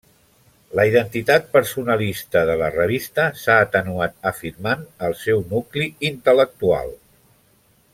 [0.77, 6.95] La identitat personalista de la revista s'ha atenuat afirmant el seu nucli intel·lectual.